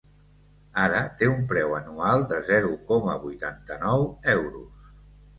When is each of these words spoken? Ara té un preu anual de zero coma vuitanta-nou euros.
Ara 0.83 1.01
té 1.17 1.25
un 1.33 1.43
preu 1.51 1.75
anual 1.79 2.25
de 2.31 2.39
zero 2.47 2.71
coma 2.87 3.17
vuitanta-nou 3.27 4.07
euros. 4.35 4.89